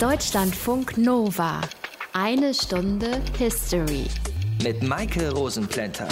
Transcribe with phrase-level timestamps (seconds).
[0.00, 1.60] Deutschlandfunk Nova.
[2.12, 4.06] Eine Stunde History.
[4.62, 6.06] Mit Maike Rosenplanter.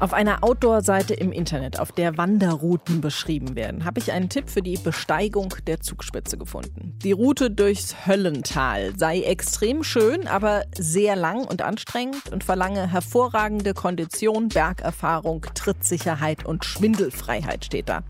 [0.00, 4.60] Auf einer Outdoor-Seite im Internet, auf der Wanderrouten beschrieben werden, habe ich einen Tipp für
[4.60, 6.98] die Besteigung der Zugspitze gefunden.
[7.04, 13.72] Die Route durchs Höllental sei extrem schön, aber sehr lang und anstrengend und verlange hervorragende
[13.72, 18.02] Kondition, Bergerfahrung, Trittsicherheit und Schwindelfreiheit steht da.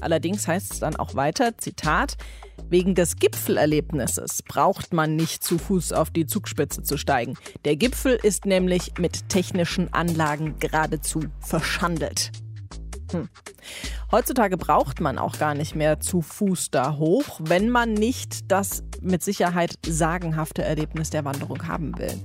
[0.00, 2.16] Allerdings heißt es dann auch weiter, Zitat,
[2.68, 7.34] Wegen des Gipfelerlebnisses braucht man nicht zu Fuß auf die Zugspitze zu steigen.
[7.64, 12.30] Der Gipfel ist nämlich mit technischen Anlagen geradezu verschandelt.
[13.12, 13.28] Hm.
[14.12, 18.82] Heutzutage braucht man auch gar nicht mehr zu Fuß da hoch, wenn man nicht das
[19.00, 22.20] mit Sicherheit sagenhafte Erlebnis der Wanderung haben will.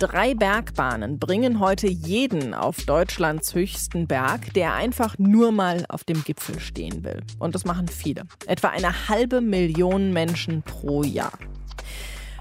[0.00, 6.24] Drei Bergbahnen bringen heute jeden auf Deutschlands höchsten Berg, der einfach nur mal auf dem
[6.24, 7.22] Gipfel stehen will.
[7.38, 8.24] Und das machen viele.
[8.46, 11.38] Etwa eine halbe Million Menschen pro Jahr.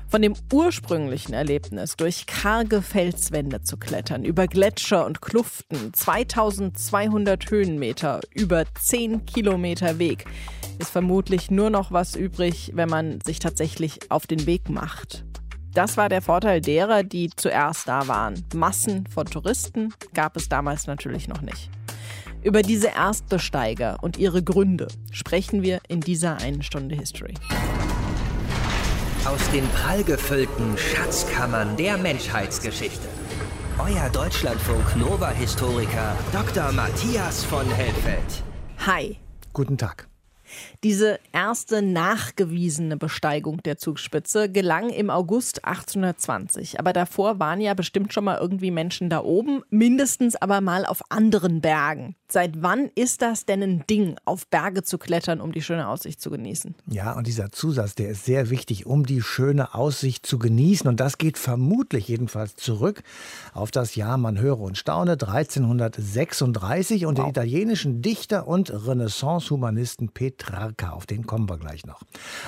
[0.08, 8.22] Von dem ursprünglichen Erlebnis, durch karge Felswände zu klettern, über Gletscher und Kluften, 2200 Höhenmeter,
[8.34, 10.26] über 10 Kilometer Weg,
[10.80, 15.24] ist vermutlich nur noch was übrig, wenn man sich tatsächlich auf den Weg macht.
[15.74, 18.46] Das war der Vorteil derer, die zuerst da waren.
[18.54, 21.72] Massen von Touristen gab es damals natürlich noch nicht.
[22.44, 27.34] Über diese Erstbesteiger und ihre Gründe sprechen wir in dieser einen Stunde History.
[29.26, 33.08] Aus den prallgefüllten Schatzkammern der Menschheitsgeschichte.
[33.80, 36.72] Euer Deutschlandfunk Nova-Historiker Dr.
[36.74, 38.44] Matthias von Helfeld.
[38.86, 39.18] Hi.
[39.54, 40.08] Guten Tag.
[40.84, 46.78] Diese erste nachgewiesene Besteigung der Zugspitze gelang im August 1820.
[46.78, 51.02] Aber davor waren ja bestimmt schon mal irgendwie Menschen da oben, mindestens aber mal auf
[51.10, 52.16] anderen Bergen.
[52.28, 56.20] Seit wann ist das denn ein Ding, auf Berge zu klettern, um die schöne Aussicht
[56.20, 56.76] zu genießen?
[56.88, 60.88] Ja, und dieser Zusatz, der ist sehr wichtig, um die schöne Aussicht zu genießen.
[60.90, 63.04] Und das geht vermutlich jedenfalls zurück
[63.54, 67.26] auf das Jahr, man höre und staune, 1336 und wow.
[67.26, 72.02] den italienischen Dichter und Renaissance-Humanisten Peter Petrarca, auf den kommen wir gleich noch.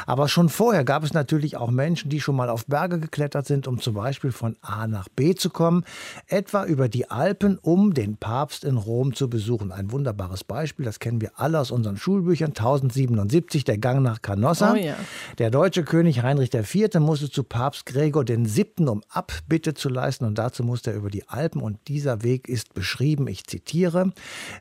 [0.05, 3.67] Aber schon vorher gab es natürlich auch Menschen, die schon mal auf Berge geklettert sind,
[3.67, 5.83] um zum Beispiel von A nach B zu kommen,
[6.27, 9.71] etwa über die Alpen, um den Papst in Rom zu besuchen.
[9.71, 12.49] Ein wunderbares Beispiel, das kennen wir alle aus unseren Schulbüchern.
[12.49, 14.73] 1077, der Gang nach Canossa.
[14.73, 14.95] Oh ja.
[15.37, 16.99] Der deutsche König Heinrich IV.
[16.99, 21.27] musste zu Papst Gregor VII., um Abbitte zu leisten und dazu musste er über die
[21.27, 24.11] Alpen und dieser Weg ist beschrieben, ich zitiere,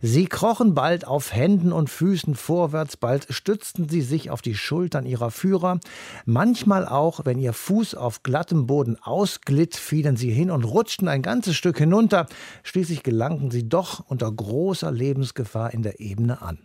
[0.01, 5.06] Sie krochen bald auf Händen und Füßen vorwärts, bald stützten sie sich auf die Schultern
[5.06, 5.78] ihrer Führer.
[6.25, 11.22] Manchmal auch, wenn ihr Fuß auf glattem Boden ausglitt, fielen sie hin und rutschten ein
[11.22, 12.26] ganzes Stück hinunter.
[12.65, 16.59] Schließlich gelangten sie doch unter großer Lebensgefahr in der Ebene an.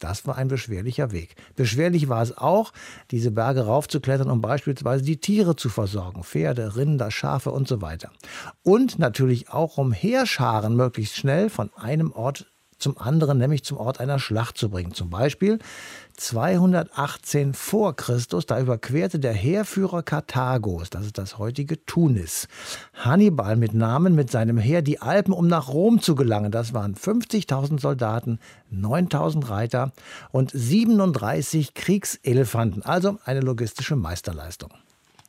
[0.00, 1.36] Das war ein beschwerlicher Weg.
[1.54, 2.72] Beschwerlich war es auch,
[3.12, 6.24] diese Berge raufzuklettern, um beispielsweise die Tiere zu versorgen.
[6.24, 8.10] Pferde, Rinder, Schafe und so weiter.
[8.64, 12.51] Und natürlich auch, um Heerscharen möglichst schnell von einem Ort
[12.82, 14.92] zum anderen, nämlich zum Ort einer Schlacht zu bringen.
[14.92, 15.58] Zum Beispiel
[16.16, 22.48] 218 vor Christus, da überquerte der Heerführer Karthagos, das ist das heutige Tunis,
[22.92, 26.52] Hannibal mit Namen mit seinem Heer die Alpen, um nach Rom zu gelangen.
[26.52, 28.38] Das waren 50.000 Soldaten,
[28.72, 29.92] 9.000 Reiter
[30.30, 34.70] und 37 Kriegselefanten, also eine logistische Meisterleistung.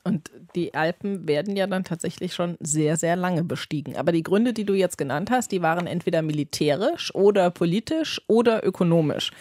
[0.06, 3.96] Und die Alpen werden ja dann tatsächlich schon sehr, sehr lange bestiegen.
[3.96, 8.66] Aber die Gründe, die du jetzt genannt hast, die waren entweder militärisch oder politisch oder
[8.66, 9.32] ökonomisch.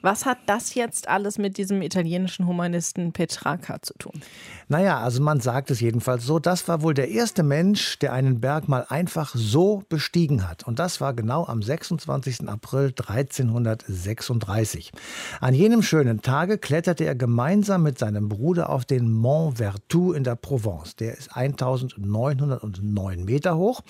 [0.00, 4.20] Was hat das jetzt alles mit diesem italienischen Humanisten Petrarca zu tun?
[4.68, 8.40] Naja, also man sagt es jedenfalls so, das war wohl der erste Mensch, der einen
[8.40, 10.64] Berg mal einfach so bestiegen hat.
[10.66, 12.48] Und das war genau am 26.
[12.48, 14.92] April 1336.
[15.40, 19.58] An jenem schönen Tage kletterte er gemeinsam mit seinem Bruder auf den Mont
[20.12, 20.96] In der Provence.
[20.96, 23.82] Der ist 1909 Meter hoch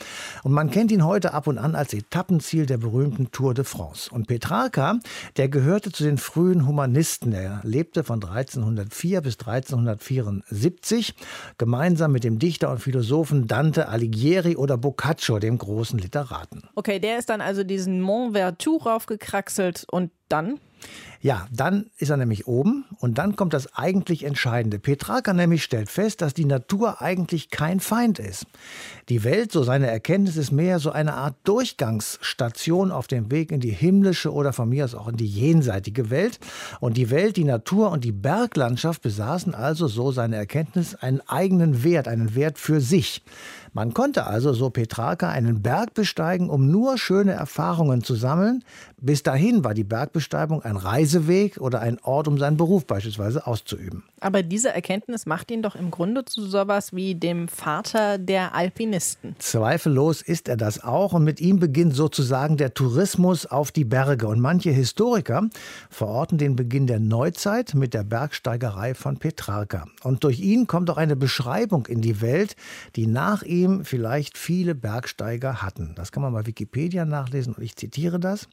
[0.42, 4.10] und man kennt ihn heute ab und an als Etappenziel der berühmten Tour de France.
[4.12, 4.98] Und Petrarca,
[5.36, 7.32] der gehörte zu den frühen Humanisten.
[7.32, 11.14] Er lebte von 1304 bis 1374
[11.58, 16.62] gemeinsam mit dem Dichter und Philosophen Dante Alighieri oder Boccaccio, dem großen Literaten.
[16.74, 20.58] Okay, der ist dann also diesen Mont Ventoux raufgekraxelt und dann?
[21.22, 24.80] Ja, dann ist er nämlich oben und dann kommt das eigentlich Entscheidende.
[24.80, 28.44] Petrarca nämlich stellt fest, dass die Natur eigentlich kein Feind ist.
[29.08, 33.60] Die Welt, so seine Erkenntnis, ist mehr so eine Art Durchgangsstation auf dem Weg in
[33.60, 36.40] die himmlische oder von mir aus auch in die jenseitige Welt.
[36.80, 41.84] Und die Welt, die Natur und die Berglandschaft besaßen also, so seine Erkenntnis, einen eigenen
[41.84, 43.22] Wert, einen Wert für sich.
[43.72, 48.64] Man konnte also, so Petrarca, einen Berg besteigen, um nur schöne Erfahrungen zu sammeln.
[49.00, 53.46] Bis dahin war die Bergbesteigung ein Reise Reiseweg oder ein Ort, um seinen Beruf beispielsweise
[53.46, 54.04] auszuüben.
[54.20, 59.34] Aber diese Erkenntnis macht ihn doch im Grunde zu sowas wie dem Vater der Alpinisten.
[59.38, 64.28] Zweifellos ist er das auch und mit ihm beginnt sozusagen der Tourismus auf die Berge.
[64.28, 65.48] Und manche Historiker
[65.90, 69.86] verorten den Beginn der Neuzeit mit der Bergsteigerei von Petrarca.
[70.02, 72.56] Und durch ihn kommt auch eine Beschreibung in die Welt,
[72.96, 75.94] die nach ihm vielleicht viele Bergsteiger hatten.
[75.94, 78.48] Das kann man bei Wikipedia nachlesen und ich zitiere das.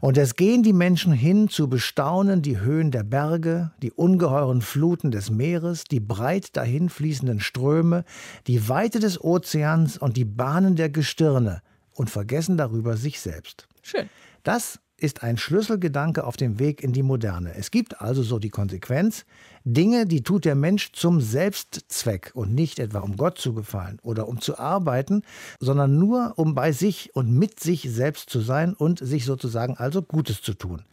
[0.00, 5.10] Und es gehen die Menschen hin zu bestaunen die Höhen der Berge, die ungeheuren Fluten
[5.10, 8.04] des Meeres, die breit dahinfließenden Ströme,
[8.46, 11.62] die Weite des Ozeans und die Bahnen der Gestirne
[11.92, 13.68] und vergessen darüber sich selbst.
[13.82, 14.08] Schön.
[14.42, 17.54] Das ist ein Schlüsselgedanke auf dem Weg in die Moderne.
[17.54, 19.26] Es gibt also so die Konsequenz,
[19.64, 24.28] Dinge, die tut der Mensch zum Selbstzweck und nicht etwa um Gott zu gefallen oder
[24.28, 25.22] um zu arbeiten,
[25.60, 30.02] sondern nur um bei sich und mit sich selbst zu sein und sich sozusagen also
[30.02, 30.84] Gutes zu tun.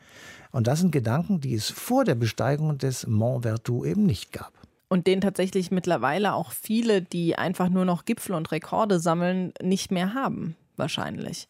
[0.51, 4.53] Und das sind Gedanken, die es vor der Besteigung des Mont Ventoux eben nicht gab.
[4.87, 9.91] Und den tatsächlich mittlerweile auch viele, die einfach nur noch Gipfel und Rekorde sammeln, nicht
[9.91, 11.47] mehr haben, wahrscheinlich.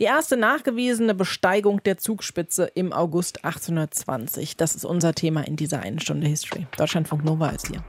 [0.00, 4.56] Die erste nachgewiesene Besteigung der Zugspitze im August 1820.
[4.56, 6.66] Das ist unser Thema in dieser einen Stunde History.
[6.76, 7.84] Deutschlandfunk Nova ist hier.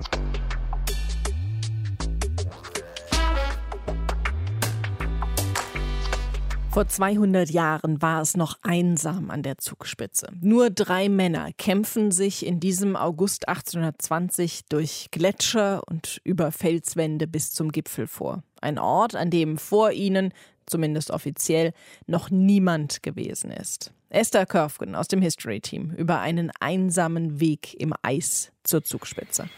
[6.70, 10.28] Vor 200 Jahren war es noch einsam an der Zugspitze.
[10.42, 17.52] Nur drei Männer kämpfen sich in diesem August 1820 durch Gletscher und über Felswände bis
[17.52, 18.44] zum Gipfel vor.
[18.62, 20.34] Ein Ort, an dem vor ihnen
[20.66, 21.74] zumindest offiziell,
[22.08, 23.92] noch niemand gewesen ist.
[24.10, 29.50] Esther Körfgen aus dem History Team über einen einsamen Weg im Eis zur Zugspitze.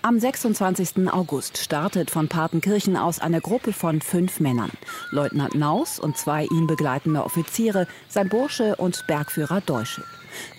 [0.00, 1.10] Am 26.
[1.12, 4.70] August startet von Partenkirchen aus eine Gruppe von fünf Männern.
[5.10, 10.04] Leutnant Naus und zwei ihn begleitende Offiziere, sein Bursche und Bergführer Deuschel.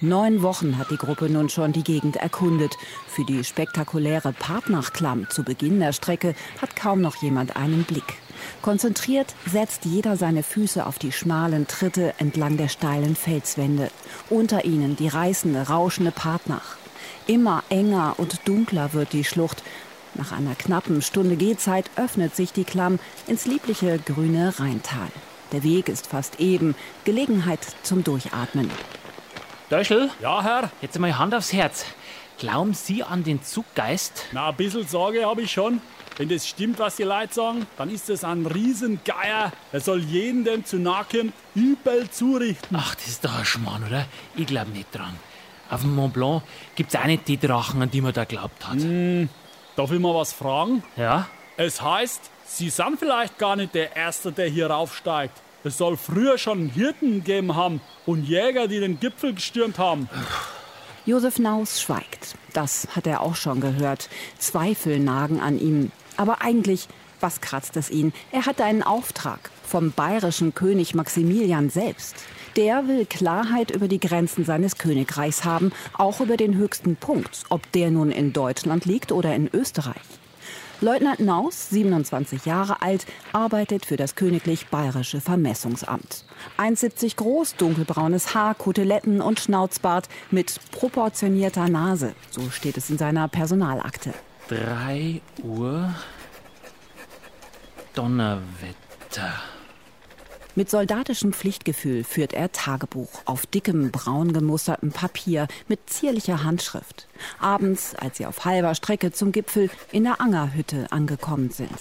[0.02, 2.76] Neun Wochen hat die Gruppe nun schon die Gegend erkundet.
[3.08, 8.20] Für die spektakuläre Partnachklamm zu Beginn der Strecke hat kaum noch jemand einen Blick.
[8.62, 13.89] Konzentriert setzt jeder seine Füße auf die schmalen Tritte entlang der steilen Felswände.
[14.30, 16.77] Unter ihnen die reißende, rauschende Partnach.
[17.27, 19.63] Immer enger und dunkler wird die Schlucht.
[20.15, 25.09] Nach einer knappen Stunde Gehzeit öffnet sich die Klamm ins liebliche grüne Rheintal.
[25.51, 26.75] Der Weg ist fast eben,
[27.06, 28.69] Gelegenheit zum Durchatmen.
[29.69, 30.09] Döschel?
[30.21, 30.71] Ja, Herr?
[30.81, 31.86] Jetzt mal Hand aufs Herz.
[32.39, 34.25] Glauben Sie an den Zuggeist?
[34.31, 35.81] Na, ein bisschen Sorge habe ich schon.
[36.15, 39.51] Wenn das stimmt, was die Leute sagen, dann ist das ein Riesengeier.
[39.74, 42.77] Er soll jeden, dem zu nahe kommt, übel zurichten.
[42.80, 44.06] Ach, das ist doch ein Schmarrn, oder?
[44.38, 45.13] Ich glaube nicht dran.
[45.69, 46.44] Auf dem Mont Blanc
[46.75, 48.80] gibt es auch nicht die Drachen, an die man da glaubt hat.
[48.80, 49.27] Hm,
[49.75, 50.81] darf ich mal was fragen?
[50.95, 51.27] Ja?
[51.57, 55.41] Es heißt, Sie sind vielleicht gar nicht der Erste, der hier raufsteigt.
[55.65, 60.09] Es soll früher schon Hirten gegeben haben und Jäger, die den Gipfel gestürmt haben.
[61.10, 62.36] Josef Naus schweigt.
[62.54, 64.10] Das hat er auch schon gehört.
[64.38, 65.92] Zweifel nagen an ihm.
[66.18, 66.88] Aber eigentlich,
[67.20, 68.14] was kratzt es ihn?
[68.32, 72.16] Er hatte einen Auftrag vom bayerischen König Maximilian selbst.
[72.58, 77.72] Der will Klarheit über die Grenzen seines Königreichs haben, auch über den höchsten Punkt, ob
[77.72, 79.96] der nun in Deutschland liegt oder in Österreich.
[80.81, 86.24] Leutnant Naus, 27 Jahre alt, arbeitet für das Königlich Bayerische Vermessungsamt.
[86.58, 92.16] 1,70 groß, dunkelbraunes Haar, Koteletten und Schnauzbart mit proportionierter Nase.
[92.31, 94.14] So steht es in seiner Personalakte.
[94.48, 95.94] 3 Uhr
[97.94, 99.34] Donnerwetter.
[100.60, 107.08] Mit soldatischem Pflichtgefühl führt er Tagebuch auf dickem, braun gemustertem Papier mit zierlicher Handschrift.
[107.39, 111.72] Abends, als sie auf halber Strecke zum Gipfel in der Angerhütte angekommen sind.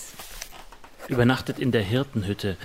[1.08, 2.56] Übernachtet in der Hirtenhütte,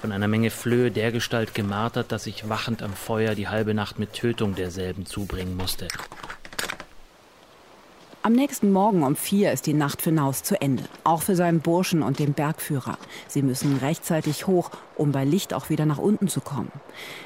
[0.00, 4.12] von einer Menge Flöhe dergestalt gemartert, dass ich wachend am Feuer die halbe Nacht mit
[4.12, 5.88] Tötung derselben zubringen musste.
[8.26, 10.82] Am nächsten Morgen um vier ist die Nacht für Naus zu Ende.
[11.04, 12.98] Auch für seinen Burschen und den Bergführer.
[13.28, 16.72] Sie müssen rechtzeitig hoch, um bei Licht auch wieder nach unten zu kommen.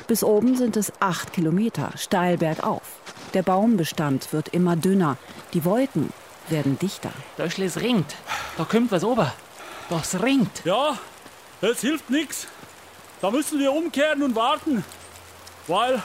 [0.08, 2.82] Bis oben sind es acht Kilometer, steil bergauf.
[3.32, 5.16] Der Baumbestand wird immer dünner.
[5.54, 6.12] Die Wolken
[6.50, 7.12] werden dichter.
[7.38, 8.14] Döschle, es ringt.
[8.58, 9.32] Da kommt was ober.
[9.88, 10.62] Das ringt.
[10.66, 10.98] Ja,
[11.62, 12.46] es hilft nichts.
[13.22, 14.84] Da müssen wir umkehren und warten.
[15.66, 16.02] Weil,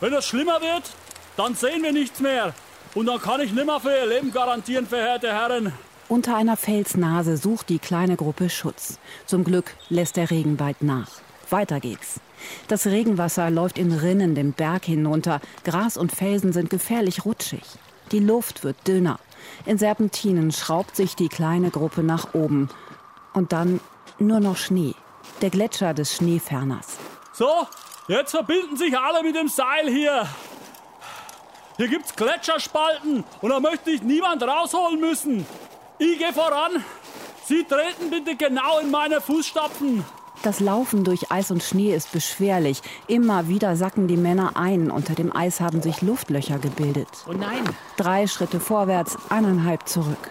[0.00, 0.90] wenn es schlimmer wird,
[1.36, 2.52] dann sehen wir nichts mehr.
[2.94, 5.72] Und dann kann ich nimmer für ihr Leben garantieren, verehrte Herren.
[6.08, 8.98] Unter einer Felsnase sucht die kleine Gruppe Schutz.
[9.26, 11.08] Zum Glück lässt der Regen bald nach.
[11.50, 12.20] Weiter geht's.
[12.68, 15.40] Das Regenwasser läuft in Rinnen den Berg hinunter.
[15.64, 17.62] Gras und Felsen sind gefährlich rutschig.
[18.12, 19.18] Die Luft wird dünner.
[19.66, 22.68] In Serpentinen schraubt sich die kleine Gruppe nach oben.
[23.32, 23.80] Und dann
[24.18, 24.94] nur noch Schnee.
[25.40, 26.98] Der Gletscher des Schneeferners.
[27.32, 27.66] So,
[28.08, 30.28] jetzt verbinden sich alle mit dem Seil hier.
[31.76, 35.46] Hier gibt's Gletscherspalten und da möchte ich niemand rausholen müssen.
[35.98, 36.84] Ich gehe voran.
[37.46, 40.04] Sie treten bitte genau in meine Fußstapfen.
[40.42, 42.80] Das Laufen durch Eis und Schnee ist beschwerlich.
[43.08, 44.90] Immer wieder sacken die Männer ein.
[44.90, 47.08] Unter dem Eis haben sich Luftlöcher gebildet.
[47.28, 47.64] Oh nein!
[47.96, 50.30] Drei Schritte vorwärts, eineinhalb zurück.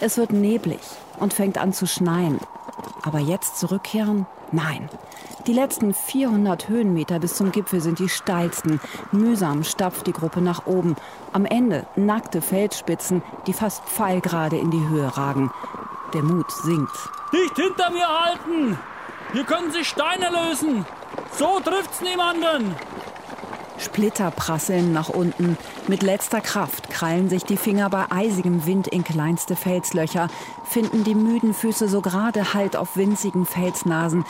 [0.00, 0.80] Es wird neblig
[1.18, 2.38] und fängt an zu schneien.
[3.02, 4.26] Aber jetzt zurückkehren?
[4.52, 4.88] Nein.
[5.48, 8.82] Die letzten 400 Höhenmeter bis zum Gipfel sind die steilsten.
[9.12, 10.94] Mühsam stapft die Gruppe nach oben.
[11.32, 15.50] Am Ende nackte Felsspitzen, die fast pfeilgerade in die Höhe ragen.
[16.12, 16.92] Der Mut sinkt.
[17.32, 18.78] Dicht hinter mir halten!
[19.32, 20.84] Hier können sich Steine lösen.
[21.32, 22.74] So trifft's niemanden.
[23.78, 25.56] Splitter prasseln nach unten.
[25.86, 30.28] Mit letzter Kraft krallen sich die Finger bei eisigem Wind in kleinste Felslöcher,
[30.64, 34.26] finden die müden Füße so gerade Halt auf winzigen Felsnasen,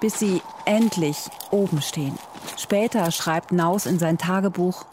[0.00, 1.16] bis sie endlich
[1.50, 2.18] oben stehen.
[2.56, 4.86] Später schreibt Naus in sein Tagebuch.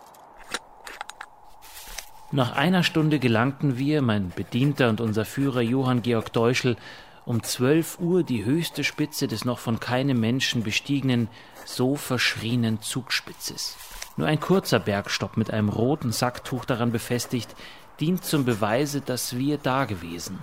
[2.32, 6.78] Nach einer Stunde gelangten wir, mein Bedienter und unser Führer Johann Georg Deuschel,
[7.26, 11.30] um zwölf Uhr die höchste Spitze des noch von keinem Menschen bestiegenen,
[11.66, 13.78] so verschrienen Zugspitzes.
[14.18, 17.56] Nur ein kurzer Bergstopp mit einem roten Sacktuch daran befestigt,
[18.00, 20.40] dient zum Beweise, dass wir da gewesen.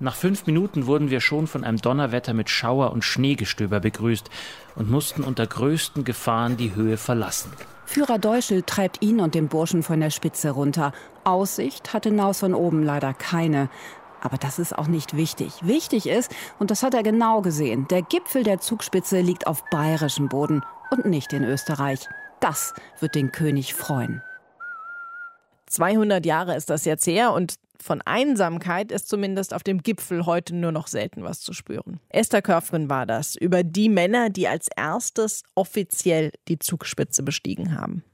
[0.00, 4.28] Nach fünf Minuten wurden wir schon von einem Donnerwetter mit Schauer und Schneegestöber begrüßt
[4.74, 7.52] und mussten unter größten Gefahren die Höhe verlassen.
[7.86, 10.92] Führer Deuschel treibt ihn und den Burschen von der Spitze runter.
[11.22, 13.68] Aussicht hatte Naus von oben leider keine.
[14.20, 15.52] Aber das ist auch nicht wichtig.
[15.62, 20.28] Wichtig ist, und das hat er genau gesehen, der Gipfel der Zugspitze liegt auf bayerischem
[20.28, 22.08] Boden und nicht in Österreich.
[22.40, 24.22] Das wird den König freuen.
[25.66, 30.54] 200 Jahre ist das jetzt her und von Einsamkeit ist zumindest auf dem Gipfel heute
[30.54, 32.00] nur noch selten was zu spüren.
[32.08, 38.04] Esther Körfgen war das über die Männer, die als erstes offiziell die Zugspitze bestiegen haben.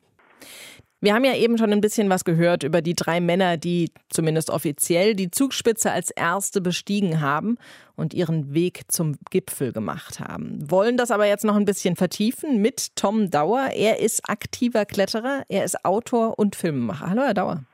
[1.02, 4.50] Wir haben ja eben schon ein bisschen was gehört über die drei Männer, die zumindest
[4.50, 7.57] offiziell die Zugspitze als erste bestiegen haben
[7.97, 10.71] und ihren Weg zum Gipfel gemacht haben.
[10.71, 13.71] Wollen das aber jetzt noch ein bisschen vertiefen mit Tom Dauer.
[13.75, 17.09] Er ist aktiver Kletterer, er ist Autor und Filmemacher.
[17.09, 17.64] Hallo, Herr Dauer.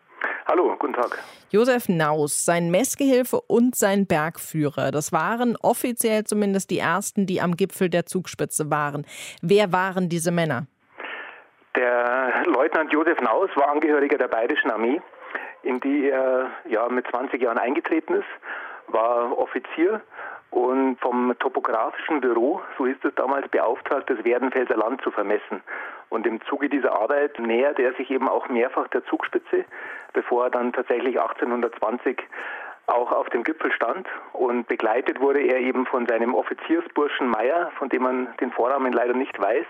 [0.48, 1.18] Hallo, guten Tag.
[1.50, 7.56] Josef Naus, sein Messgehilfe und sein Bergführer, das waren offiziell zumindest die ersten, die am
[7.56, 9.04] Gipfel der Zugspitze waren.
[9.42, 10.66] Wer waren diese Männer?
[11.74, 15.00] Der Leutnant Josef Naus war Angehöriger der Bayerischen Armee,
[15.64, 18.28] in die er ja, mit 20 Jahren eingetreten ist,
[18.86, 20.00] war Offizier
[20.50, 25.62] und vom topografischen Büro, so hieß es damals, beauftragt, das Werdenfelser Land zu vermessen.
[26.08, 29.64] Und im Zuge dieser Arbeit nähert er sich eben auch mehrfach der Zugspitze,
[30.12, 32.22] bevor er dann tatsächlich 1820
[32.86, 37.88] auch auf dem Gipfel stand und begleitet wurde er eben von seinem Offiziersburschen Meyer, von
[37.88, 39.66] dem man den Vornamen leider nicht weiß,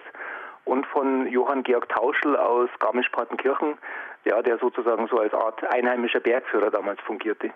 [0.67, 3.79] und von Johann Georg Tauschel aus Garmisch-Partenkirchen,
[4.25, 7.53] ja, der sozusagen so als Art einheimischer Bergführer damals fungierte.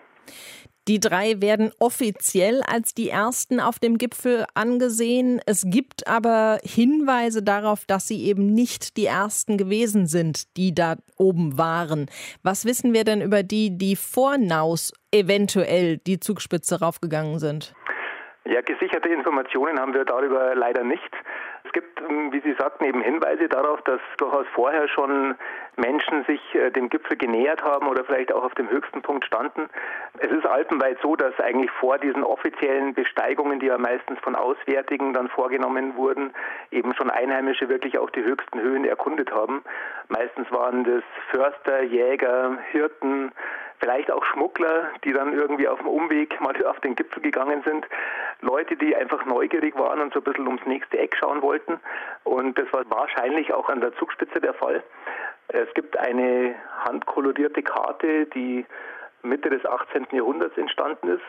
[0.89, 5.41] Die drei werden offiziell als die ersten auf dem Gipfel angesehen.
[5.47, 10.97] Es gibt aber Hinweise darauf, dass sie eben nicht die ersten gewesen sind, die da
[11.17, 12.07] oben waren.
[12.43, 17.75] Was wissen wir denn über die, die vor Naus eventuell die Zugspitze raufgegangen sind?
[18.47, 21.13] Ja, gesicherte Informationen haben wir darüber leider nicht.
[21.71, 25.37] Es gibt, ähm, wie Sie sagten, eben Hinweise darauf, dass durchaus vorher schon
[25.77, 29.69] Menschen sich äh, dem Gipfel genähert haben oder vielleicht auch auf dem höchsten Punkt standen.
[30.19, 35.13] Es ist alpenweit so, dass eigentlich vor diesen offiziellen Besteigungen, die ja meistens von Auswärtigen
[35.13, 36.33] dann vorgenommen wurden,
[36.73, 39.63] eben schon Einheimische wirklich auch die höchsten Höhen erkundet haben.
[40.09, 43.31] Meistens waren das Förster, Jäger, Hirten,
[43.81, 47.87] vielleicht auch Schmuggler, die dann irgendwie auf dem Umweg mal auf den Gipfel gegangen sind.
[48.41, 51.81] Leute, die einfach neugierig waren und so ein bisschen ums nächste Eck schauen wollten.
[52.25, 54.83] Und das war wahrscheinlich auch an der Zugspitze der Fall.
[55.49, 58.65] Es gibt eine handkolorierte Karte, die
[59.23, 60.07] Mitte des 18.
[60.13, 61.25] Jahrhunderts entstanden ist.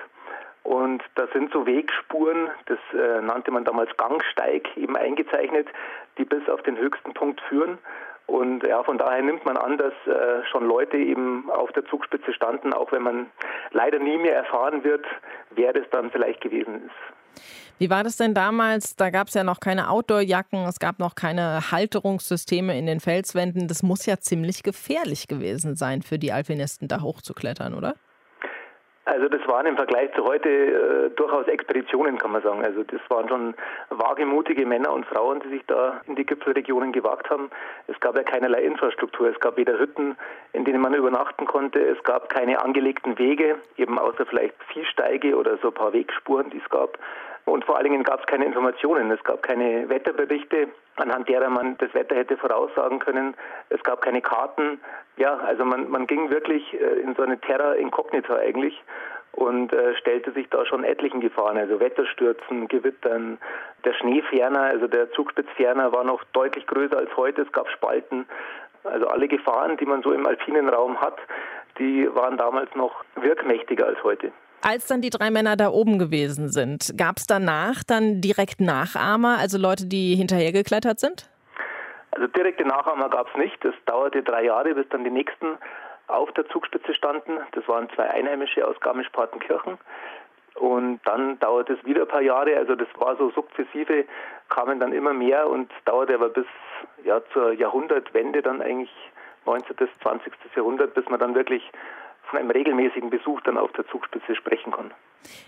[0.64, 5.68] Und da sind so Wegspuren, das äh, nannte man damals Gangsteig, eben eingezeichnet,
[6.20, 7.80] die bis auf den höchsten Punkt führen.
[8.32, 12.34] Und ja, von daher nimmt man an, dass äh, schon Leute eben auf der Zugspitze
[12.34, 13.26] standen, auch wenn man
[13.72, 15.06] leider nie mehr erfahren wird,
[15.50, 17.44] wer das dann vielleicht gewesen ist.
[17.78, 18.96] Wie war das denn damals?
[18.96, 23.68] Da gab es ja noch keine Outdoor-Jacken, es gab noch keine Halterungssysteme in den Felswänden.
[23.68, 27.96] Das muss ja ziemlich gefährlich gewesen sein für die Alpinisten, da hochzuklettern, oder?
[29.12, 32.64] Also das waren im Vergleich zu heute äh, durchaus Expeditionen, kann man sagen.
[32.64, 33.56] Also das waren schon
[33.90, 37.50] wagemutige Männer und Frauen, die sich da in die Gipfelregionen gewagt haben.
[37.88, 39.28] Es gab ja keinerlei Infrastruktur.
[39.28, 40.16] Es gab weder Hütten,
[40.54, 41.82] in denen man übernachten konnte.
[41.82, 46.62] Es gab keine angelegten Wege, eben außer vielleicht Viehsteige oder so ein paar Wegspuren, die
[46.64, 46.98] es gab.
[47.46, 49.12] Und vor allen Dingen gab es keine Informationen.
[49.12, 53.36] Es gab keine Wetterberichte, anhand derer man das Wetter hätte voraussagen können.
[53.70, 54.80] Es gab keine Karten.
[55.18, 58.82] Ja, also man, man ging wirklich äh, in so eine Terra Incognita eigentlich
[59.34, 63.38] und äh, stellte sich da schon etlichen Gefahren, also Wetterstürzen, Gewittern.
[63.86, 67.42] Der Schneeferner, also der Zugspitzferner war noch deutlich größer als heute.
[67.42, 68.28] Es gab Spalten.
[68.84, 71.18] Also alle Gefahren, die man so im alpinen Raum hat,
[71.78, 74.32] die waren damals noch wirkmächtiger als heute.
[74.62, 79.38] Als dann die drei Männer da oben gewesen sind, gab es danach dann direkt Nachahmer,
[79.40, 81.30] also Leute, die hinterhergeklettert sind?
[82.12, 83.64] Also direkte Nachahmer gab es nicht.
[83.66, 85.58] Es dauerte drei Jahre, bis dann die nächsten
[86.08, 87.40] auf der Zugspitze standen.
[87.54, 89.78] Das waren zwei Einheimische aus Garmisch-Partenkirchen.
[90.56, 92.58] Und dann dauerte es wieder ein paar Jahre.
[92.58, 94.06] Also das war so sukzessive,
[94.50, 96.46] kamen dann immer mehr und dauerte aber bis
[97.04, 98.92] ja, zur Jahrhundertwende dann eigentlich
[99.46, 99.76] 19.
[99.78, 100.34] bis 20.
[100.56, 101.64] Jahrhundert, bis man dann wirklich
[102.32, 104.92] von einem regelmäßigen Besuch dann auf der Zugspitze sprechen kann.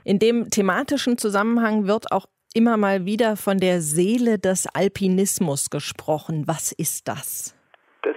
[0.03, 6.43] In dem thematischen Zusammenhang wird auch immer mal wieder von der Seele des Alpinismus gesprochen.
[6.45, 7.57] Was ist das?
[8.03, 8.15] Das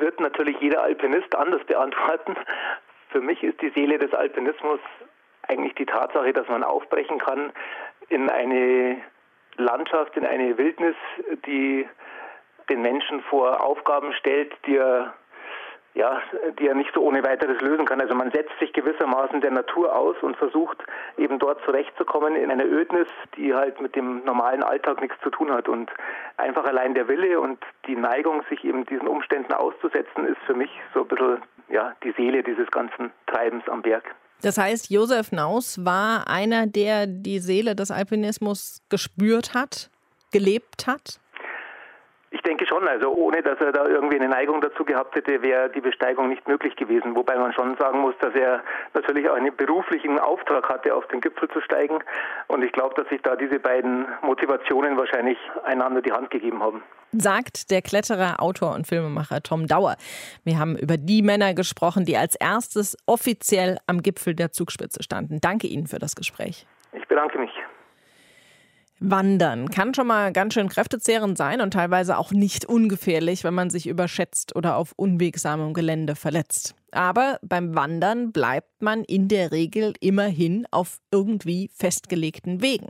[0.00, 2.34] wird natürlich jeder Alpinist anders beantworten.
[3.10, 4.80] Für mich ist die Seele des Alpinismus
[5.46, 7.52] eigentlich die Tatsache, dass man aufbrechen kann
[8.08, 8.96] in eine
[9.56, 10.96] Landschaft, in eine Wildnis,
[11.46, 11.86] die
[12.68, 15.14] den Menschen vor Aufgaben stellt, die er
[15.96, 16.20] ja,
[16.58, 18.00] die er nicht so ohne weiteres lösen kann.
[18.00, 20.76] Also man setzt sich gewissermaßen der Natur aus und versucht
[21.16, 25.50] eben dort zurechtzukommen in einer Ödnis, die halt mit dem normalen Alltag nichts zu tun
[25.50, 25.68] hat.
[25.68, 25.90] Und
[26.36, 30.70] einfach allein der Wille und die Neigung, sich eben diesen Umständen auszusetzen, ist für mich
[30.92, 34.04] so ein bisschen ja, die Seele dieses ganzen Treibens am Berg.
[34.42, 39.90] Das heißt, Josef Naus war einer, der die Seele des Alpinismus gespürt hat,
[40.30, 41.20] gelebt hat?
[42.36, 45.70] Ich denke schon, also ohne dass er da irgendwie eine Neigung dazu gehabt hätte, wäre
[45.70, 47.16] die Besteigung nicht möglich gewesen.
[47.16, 48.62] Wobei man schon sagen muss, dass er
[48.92, 51.98] natürlich auch einen beruflichen Auftrag hatte, auf den Gipfel zu steigen.
[52.48, 56.82] Und ich glaube, dass sich da diese beiden Motivationen wahrscheinlich einander die Hand gegeben haben.
[57.12, 59.96] Sagt der Kletterer, Autor und Filmemacher Tom Dauer.
[60.44, 65.40] Wir haben über die Männer gesprochen, die als erstes offiziell am Gipfel der Zugspitze standen.
[65.40, 66.66] Danke Ihnen für das Gespräch.
[66.92, 67.55] Ich bedanke mich.
[68.98, 73.68] Wandern kann schon mal ganz schön kräftezehrend sein und teilweise auch nicht ungefährlich, wenn man
[73.68, 76.74] sich überschätzt oder auf unwegsamem Gelände verletzt.
[76.92, 82.88] Aber beim Wandern bleibt man in der Regel immerhin auf irgendwie festgelegten Wegen.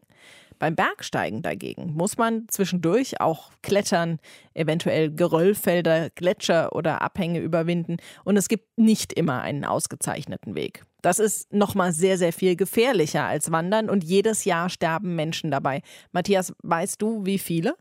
[0.58, 4.18] Beim Bergsteigen dagegen muss man zwischendurch auch klettern,
[4.54, 10.82] eventuell Geröllfelder, Gletscher oder Abhänge überwinden und es gibt nicht immer einen ausgezeichneten Weg.
[11.02, 15.82] Das ist nochmal sehr, sehr viel gefährlicher als Wandern und jedes Jahr sterben Menschen dabei.
[16.12, 17.76] Matthias, weißt du, wie viele?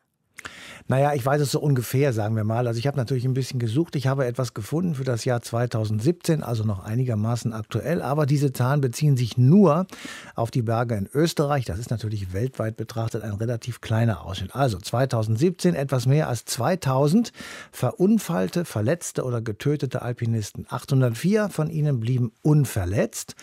[0.87, 2.67] Naja, ich weiß es so ungefähr, sagen wir mal.
[2.67, 3.95] Also ich habe natürlich ein bisschen gesucht.
[3.95, 8.03] Ich habe etwas gefunden für das Jahr 2017, also noch einigermaßen aktuell.
[8.03, 9.87] Aber diese Zahlen beziehen sich nur
[10.35, 11.65] auf die Berge in Österreich.
[11.65, 14.55] Das ist natürlich weltweit betrachtet ein relativ kleiner Ausschnitt.
[14.55, 17.31] Also 2017 etwas mehr als 2000
[17.71, 20.67] verunfallte, verletzte oder getötete Alpinisten.
[20.69, 23.35] 804 von ihnen blieben unverletzt.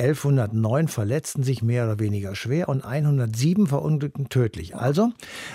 [0.00, 4.74] 1109 verletzten sich mehr oder weniger schwer und 107 verunglückten tödlich.
[4.74, 5.10] Also,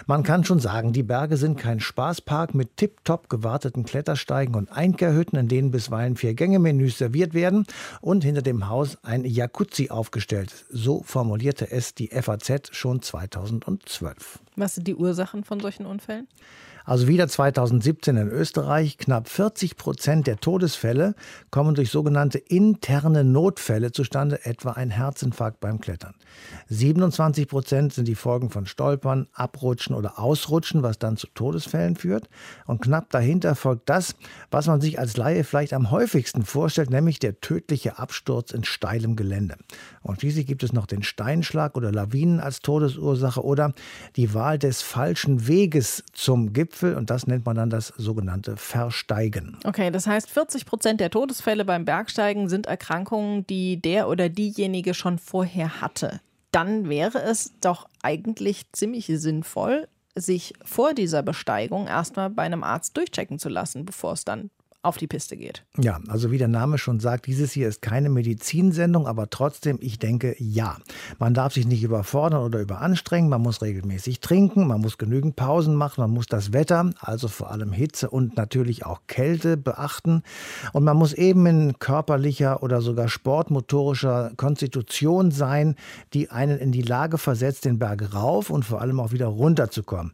[0.05, 5.39] man kann schon sagen, die Berge sind kein Spaßpark mit tiptop gewarteten Klettersteigen und Einkehrhütten,
[5.39, 7.65] in denen bisweilen Vier-Gänge-Menüs serviert werden
[8.01, 10.65] und hinter dem Haus ein Jacuzzi aufgestellt.
[10.69, 14.39] So formulierte es die FAZ schon 2012.
[14.55, 16.27] Was sind die Ursachen von solchen Unfällen?
[16.85, 18.99] Also wieder 2017 in Österreich.
[18.99, 21.15] Knapp 40 Prozent der Todesfälle
[21.49, 26.13] kommen durch sogenannte interne Notfälle zustande, etwa ein Herzinfarkt beim Klettern.
[26.69, 32.29] 27 Prozent sind die Folgen von Stolpern, Abrutschen oder Ausrutschen, was dann zu Todesfällen führt.
[32.67, 34.15] Und knapp dahinter folgt das,
[34.51, 39.15] was man sich als Laie vielleicht am häufigsten vorstellt, nämlich der tödliche Absturz in steilem
[39.15, 39.57] Gelände.
[40.03, 43.73] Und schließlich gibt es noch den Steinschlag oder Lawinen als Todesursache oder
[44.17, 48.57] die Wahl des falschen Weges zum Gipfel Gipfel und das nennt man dann das sogenannte
[48.57, 49.57] Versteigen.
[49.63, 54.93] Okay, das heißt 40 Prozent der Todesfälle beim Bergsteigen sind Erkrankungen, die der oder diejenige
[54.93, 56.19] schon vorher hatte.
[56.51, 62.95] Dann wäre es doch eigentlich ziemlich sinnvoll, sich vor dieser Besteigung erstmal bei einem Arzt
[62.95, 64.49] durchchecken zu lassen, bevor es dann
[64.85, 65.65] auf die Piste geht.
[65.77, 69.99] Ja, also wie der Name schon sagt, dieses hier ist keine Medizinsendung, aber trotzdem, ich
[69.99, 70.77] denke, ja.
[71.19, 75.75] Man darf sich nicht überfordern oder überanstrengen, man muss regelmäßig trinken, man muss genügend Pausen
[75.75, 80.23] machen, man muss das Wetter, also vor allem Hitze und natürlich auch Kälte beachten
[80.73, 85.75] und man muss eben in körperlicher oder sogar sportmotorischer Konstitution sein,
[86.13, 89.69] die einen in die Lage versetzt, den Berg rauf und vor allem auch wieder runter
[89.69, 90.13] zu kommen.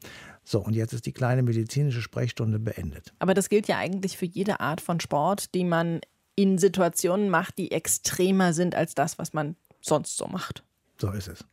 [0.52, 3.14] So, und jetzt ist die kleine medizinische Sprechstunde beendet.
[3.20, 6.02] Aber das gilt ja eigentlich für jede Art von Sport, die man
[6.36, 10.66] in Situationen macht, die extremer sind als das, was man sonst so macht.
[11.00, 11.46] So ist es.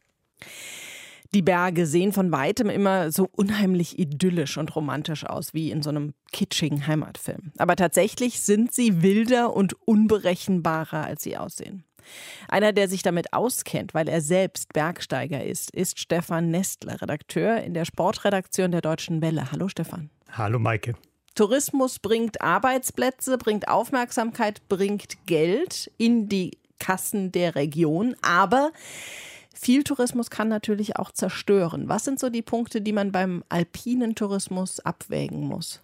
[1.33, 5.91] Die Berge sehen von weitem immer so unheimlich idyllisch und romantisch aus, wie in so
[5.91, 7.53] einem kitschigen Heimatfilm.
[7.57, 11.85] Aber tatsächlich sind sie wilder und unberechenbarer, als sie aussehen.
[12.49, 17.75] Einer, der sich damit auskennt, weil er selbst Bergsteiger ist, ist Stefan Nestler, Redakteur in
[17.75, 19.51] der Sportredaktion der Deutschen Welle.
[19.53, 20.11] Hallo Stefan.
[20.31, 20.95] Hallo Maike.
[21.35, 28.73] Tourismus bringt Arbeitsplätze, bringt Aufmerksamkeit, bringt Geld in die Kassen der Region, aber
[29.55, 31.89] viel Tourismus kann natürlich auch zerstören.
[31.89, 35.81] Was sind so die Punkte, die man beim alpinen Tourismus abwägen muss?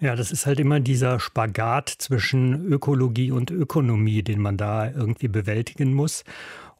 [0.00, 5.28] Ja, das ist halt immer dieser Spagat zwischen Ökologie und Ökonomie, den man da irgendwie
[5.28, 6.24] bewältigen muss.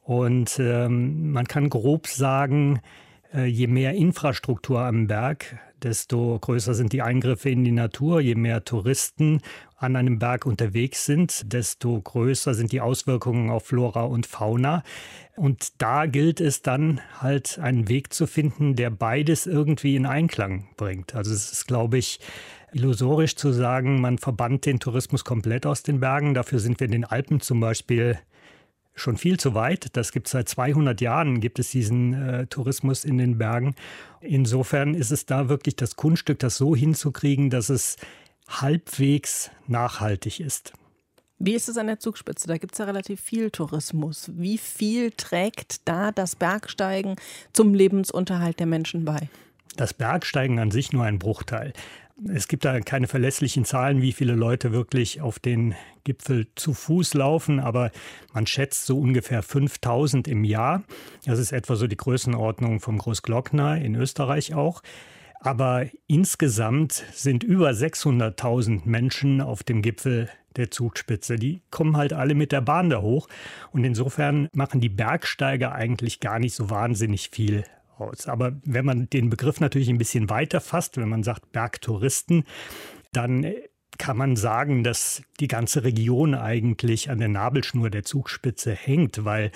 [0.03, 2.79] Und ähm, man kann grob sagen,
[3.33, 8.21] äh, je mehr Infrastruktur am Berg, desto größer sind die Eingriffe in die Natur.
[8.21, 9.41] Je mehr Touristen
[9.77, 14.83] an einem Berg unterwegs sind, desto größer sind die Auswirkungen auf Flora und Fauna.
[15.35, 20.67] Und da gilt es dann halt einen Weg zu finden, der beides irgendwie in Einklang
[20.75, 21.15] bringt.
[21.15, 22.19] Also es ist, glaube ich,
[22.73, 26.33] illusorisch zu sagen, man verbannt den Tourismus komplett aus den Bergen.
[26.33, 28.19] Dafür sind wir in den Alpen zum Beispiel
[28.95, 29.95] schon viel zu weit.
[29.95, 33.75] Das gibt es seit 200 Jahren, gibt es diesen äh, Tourismus in den Bergen.
[34.21, 37.95] Insofern ist es da wirklich das Kunststück, das so hinzukriegen, dass es
[38.47, 40.73] halbwegs nachhaltig ist.
[41.41, 42.47] Wie ist es an der Zugspitze?
[42.47, 44.29] Da gibt es ja relativ viel Tourismus.
[44.33, 47.15] Wie viel trägt da das Bergsteigen
[47.53, 49.29] zum Lebensunterhalt der Menschen bei?
[49.77, 51.71] Das Bergsteigen an sich nur ein Bruchteil.
[52.27, 57.13] Es gibt da keine verlässlichen Zahlen, wie viele Leute wirklich auf den Gipfel zu Fuß
[57.13, 57.91] laufen, aber
[58.33, 60.83] man schätzt so ungefähr 5000 im Jahr.
[61.25, 64.81] Das ist etwa so die Größenordnung vom Großglockner in Österreich auch.
[65.39, 71.37] Aber insgesamt sind über 600.000 Menschen auf dem Gipfel der Zugspitze.
[71.37, 73.29] Die kommen halt alle mit der Bahn da hoch.
[73.71, 77.63] Und insofern machen die Bergsteiger eigentlich gar nicht so wahnsinnig viel
[77.99, 78.27] aus.
[78.27, 82.43] Aber wenn man den Begriff natürlich ein bisschen weiter fasst, wenn man sagt Bergtouristen,
[83.11, 83.45] dann
[83.97, 89.51] kann man sagen, dass die ganze Region eigentlich an der Nabelschnur der Zugspitze hängt, weil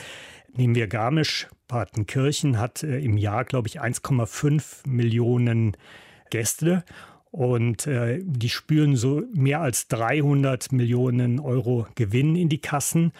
[0.56, 5.76] nehmen wir Garmisch, Partenkirchen hat äh, im Jahr, glaube ich, 1,5 Millionen
[6.30, 6.84] Gäste
[7.32, 13.12] und äh, die spüren so mehr als 300 Millionen Euro Gewinn in die Kassen.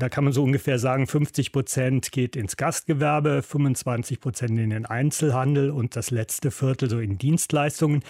[0.00, 4.86] Da kann man so ungefähr sagen, 50 Prozent geht ins Gastgewerbe, 25 Prozent in den
[4.86, 8.02] Einzelhandel und das letzte Viertel so in Dienstleistungen.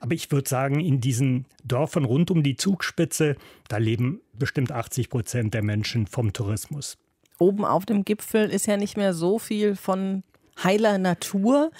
[0.00, 3.36] Aber ich würde sagen, in diesen Dörfern rund um die Zugspitze,
[3.68, 6.98] da leben bestimmt 80 Prozent der Menschen vom Tourismus.
[7.38, 10.24] Oben auf dem Gipfel ist ja nicht mehr so viel von
[10.64, 11.70] heiler Natur.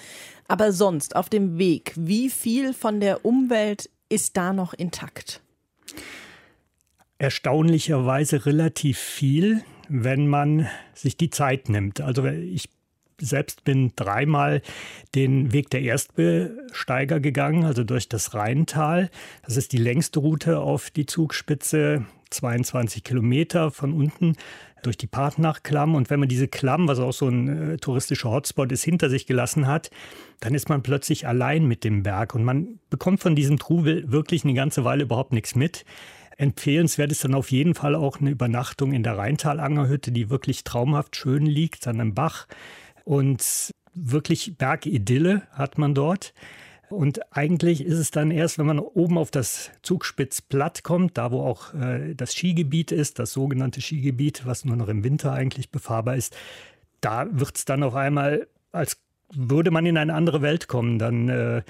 [0.47, 5.41] Aber sonst auf dem Weg, wie viel von der Umwelt ist da noch intakt?
[7.21, 12.01] Erstaunlicherweise relativ viel, wenn man sich die Zeit nimmt.
[12.01, 12.69] Also ich
[13.19, 14.63] selbst bin dreimal
[15.13, 19.11] den Weg der Erstbesteiger gegangen, also durch das Rheintal.
[19.45, 24.35] Das ist die längste Route auf die Zugspitze, 22 Kilometer von unten
[24.81, 25.93] durch die Partnachklamm.
[25.93, 29.27] Und wenn man diese Klamm, was auch so ein äh, touristischer Hotspot ist, hinter sich
[29.27, 29.91] gelassen hat,
[30.39, 34.43] dann ist man plötzlich allein mit dem Berg und man bekommt von diesem Trubel wirklich
[34.43, 35.85] eine ganze Weile überhaupt nichts mit.
[36.37, 41.15] Empfehlenswert ist dann auf jeden Fall auch eine Übernachtung in der Rheintalangerhütte, die wirklich traumhaft
[41.15, 42.47] schön liegt an einem Bach.
[43.03, 46.33] Und wirklich Bergidylle hat man dort.
[46.89, 51.41] Und eigentlich ist es dann erst, wenn man oben auf das Zugspitzplatt kommt, da wo
[51.41, 56.17] auch äh, das Skigebiet ist, das sogenannte Skigebiet, was nur noch im Winter eigentlich befahrbar
[56.17, 56.35] ist,
[56.99, 58.97] da wird es dann auf einmal, als
[59.33, 60.99] würde man in eine andere Welt kommen.
[60.99, 61.63] Dann äh,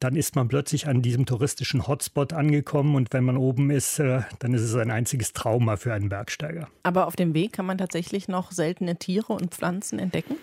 [0.00, 4.22] dann ist man plötzlich an diesem touristischen Hotspot angekommen und wenn man oben ist, äh,
[4.38, 6.68] dann ist es ein einziges Trauma für einen Bergsteiger.
[6.82, 10.36] Aber auf dem Weg kann man tatsächlich noch seltene Tiere und Pflanzen entdecken?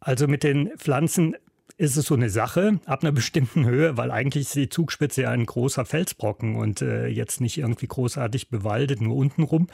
[0.00, 1.36] Also mit den Pflanzen
[1.76, 5.30] ist es so eine Sache ab einer bestimmten Höhe, weil eigentlich ist die Zugspitze ja
[5.30, 9.66] ein großer Felsbrocken und äh, jetzt nicht irgendwie großartig bewaldet, nur untenrum.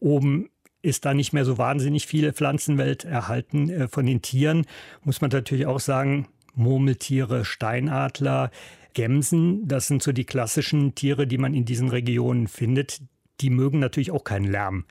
[0.00, 0.48] Oben
[0.80, 3.68] ist da nicht mehr so wahnsinnig viele Pflanzenwelt erhalten.
[3.68, 4.66] Äh, von den Tieren
[5.02, 8.50] muss man natürlich auch sagen, Murmeltiere, Steinadler,
[8.94, 13.00] Gämsen, das sind so die klassischen Tiere, die man in diesen Regionen findet.
[13.40, 14.84] Die mögen natürlich auch keinen Lärm.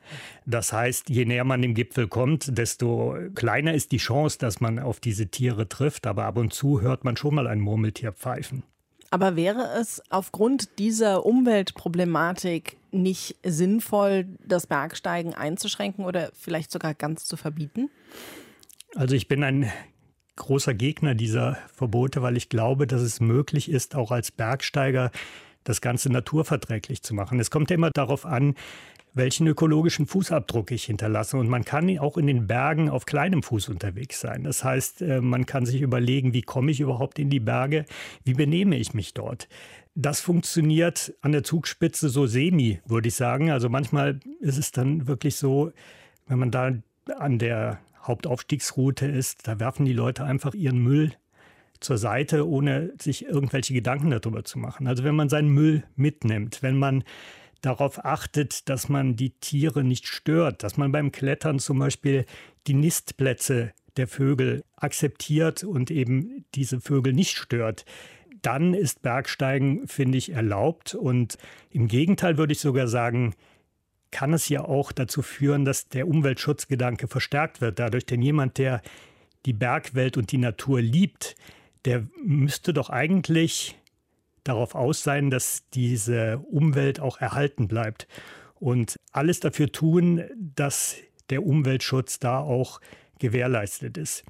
[0.44, 4.78] Das heißt, je näher man dem Gipfel kommt, desto kleiner ist die Chance, dass man
[4.78, 6.06] auf diese Tiere trifft.
[6.06, 8.64] Aber ab und zu hört man schon mal ein Murmeltier pfeifen.
[9.10, 17.26] Aber wäre es aufgrund dieser Umweltproblematik nicht sinnvoll, das Bergsteigen einzuschränken oder vielleicht sogar ganz
[17.26, 17.90] zu verbieten?
[18.94, 19.70] Also ich bin ein
[20.36, 25.10] großer Gegner dieser Verbote, weil ich glaube, dass es möglich ist, auch als Bergsteiger
[25.64, 27.38] das Ganze naturverträglich zu machen.
[27.38, 28.54] Es kommt ja immer darauf an,
[29.14, 31.36] welchen ökologischen Fußabdruck ich hinterlasse.
[31.36, 34.44] Und man kann auch in den Bergen auf kleinem Fuß unterwegs sein.
[34.44, 37.84] Das heißt, äh, man kann sich überlegen, wie komme ich überhaupt in die Berge,
[38.24, 39.48] wie benehme ich mich dort.
[39.94, 43.50] Das funktioniert an der Zugspitze so semi, würde ich sagen.
[43.50, 45.72] Also manchmal ist es dann wirklich so,
[46.26, 46.72] wenn man da
[47.18, 51.12] an der Hauptaufstiegsroute ist, da werfen die Leute einfach ihren Müll
[51.80, 54.86] zur Seite, ohne sich irgendwelche Gedanken darüber zu machen.
[54.86, 57.04] Also wenn man seinen Müll mitnimmt, wenn man
[57.60, 62.26] darauf achtet, dass man die Tiere nicht stört, dass man beim Klettern zum Beispiel
[62.66, 67.84] die Nistplätze der Vögel akzeptiert und eben diese Vögel nicht stört,
[68.40, 70.94] dann ist Bergsteigen, finde ich, erlaubt.
[70.94, 71.38] Und
[71.70, 73.34] im Gegenteil würde ich sogar sagen,
[74.12, 77.80] kann es ja auch dazu führen, dass der Umweltschutzgedanke verstärkt wird.
[77.80, 78.82] Dadurch, denn jemand, der
[79.44, 81.34] die Bergwelt und die Natur liebt,
[81.84, 83.76] der müsste doch eigentlich
[84.44, 88.06] darauf aus sein, dass diese Umwelt auch erhalten bleibt
[88.54, 90.96] und alles dafür tun, dass
[91.30, 92.80] der Umweltschutz da auch
[93.18, 94.24] gewährleistet ist.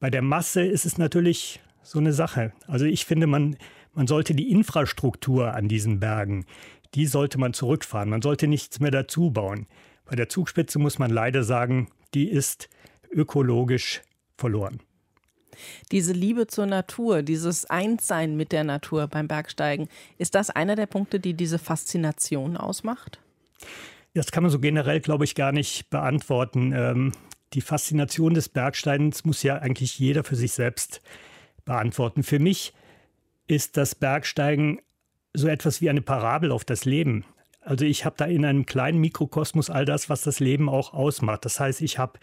[0.00, 2.52] Bei der Masse ist es natürlich so eine Sache.
[2.66, 3.56] Also ich finde, man,
[3.94, 6.46] man sollte die Infrastruktur an diesen Bergen,
[6.94, 8.10] die sollte man zurückfahren.
[8.10, 9.66] Man sollte nichts mehr dazu bauen.
[10.04, 12.68] Bei der Zugspitze muss man leider sagen, die ist
[13.10, 14.02] ökologisch
[14.36, 14.80] verloren.
[15.90, 20.86] Diese Liebe zur Natur, dieses Einssein mit der Natur beim Bergsteigen, ist das einer der
[20.86, 23.20] Punkte, die diese Faszination ausmacht?
[24.14, 26.72] Das kann man so generell, glaube ich, gar nicht beantworten.
[26.72, 27.12] Ähm,
[27.54, 31.00] die Faszination des Bergsteigens muss ja eigentlich jeder für sich selbst
[31.64, 32.22] beantworten.
[32.22, 32.72] Für mich
[33.46, 34.80] ist das Bergsteigen
[35.34, 37.24] so etwas wie eine Parabel auf das Leben.
[37.60, 41.44] Also ich habe da in einem kleinen Mikrokosmos all das, was das Leben auch ausmacht.
[41.44, 42.18] Das heißt, ich habe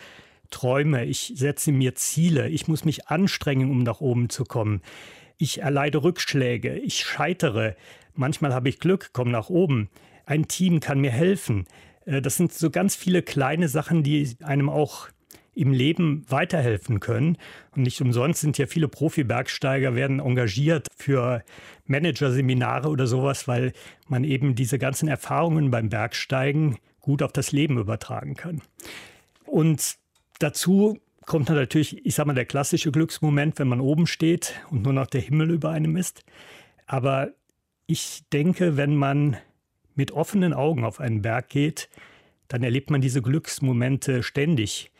[0.50, 4.82] Träume, ich setze mir Ziele, ich muss mich anstrengen, um nach oben zu kommen.
[5.38, 7.76] Ich erleide Rückschläge, ich scheitere.
[8.14, 9.90] Manchmal habe ich Glück, komme nach oben.
[10.26, 11.66] Ein Team kann mir helfen.
[12.06, 15.08] Äh, das sind so ganz viele kleine Sachen, die einem auch
[15.60, 17.38] im Leben weiterhelfen können.
[17.76, 21.44] Und nicht umsonst sind ja viele Profi-Bergsteiger werden engagiert für
[21.86, 23.74] Managerseminare oder sowas, weil
[24.08, 28.62] man eben diese ganzen Erfahrungen beim Bergsteigen gut auf das Leben übertragen kann.
[29.46, 29.96] Und
[30.40, 34.94] dazu kommt natürlich, ich sage mal, der klassische Glücksmoment, wenn man oben steht und nur
[34.94, 36.24] noch der Himmel über einem ist.
[36.88, 37.32] Aber
[37.86, 39.36] ich denke, wenn man
[39.96, 41.90] mit offenen Augen auf einen Berg geht,
[42.48, 44.92] dann erlebt man diese Glücksmomente ständig.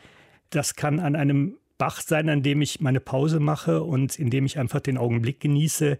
[0.50, 4.46] Das kann an einem Bach sein, an dem ich meine Pause mache und in dem
[4.46, 5.98] ich einfach den Augenblick genieße.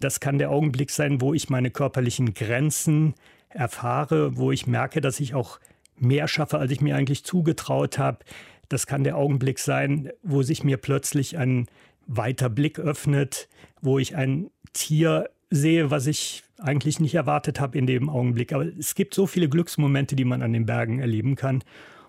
[0.00, 3.14] Das kann der Augenblick sein, wo ich meine körperlichen Grenzen
[3.50, 5.60] erfahre, wo ich merke, dass ich auch
[5.96, 8.24] mehr schaffe, als ich mir eigentlich zugetraut habe.
[8.68, 11.66] Das kann der Augenblick sein, wo sich mir plötzlich ein
[12.06, 13.48] weiter Blick öffnet,
[13.82, 18.52] wo ich ein Tier sehe, was ich eigentlich nicht erwartet habe in dem Augenblick.
[18.52, 21.62] Aber es gibt so viele Glücksmomente, die man an den Bergen erleben kann.